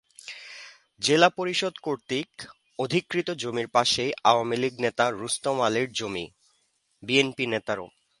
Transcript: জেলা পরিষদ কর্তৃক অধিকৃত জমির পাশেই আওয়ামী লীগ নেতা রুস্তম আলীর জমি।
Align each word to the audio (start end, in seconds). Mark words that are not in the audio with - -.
জেলা 1.01 1.29
পরিষদ 1.29 1.73
কর্তৃক 1.83 2.31
অধিকৃত 2.79 3.27
জমির 3.41 3.67
পাশেই 3.67 4.11
আওয়ামী 4.23 4.57
লীগ 4.57 4.73
নেতা 4.79 5.05
রুস্তম 5.11 5.57
আলীর 5.61 5.89
জমি। 5.91 6.25